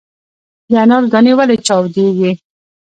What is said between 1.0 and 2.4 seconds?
دانې ولې چاودیږي؟